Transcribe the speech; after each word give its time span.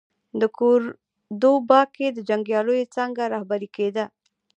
د 0.41 0.43
کوردوبا 0.57 1.81
کې 1.95 2.07
د 2.11 2.19
جنګیاليو 2.29 2.91
څانګه 2.95 3.23
رهبري 3.33 3.69
کېده. 3.75 4.05